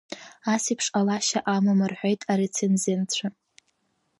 [0.53, 3.27] Асеиԥш ҟалашьа амам рҳәеит арецензентцәа.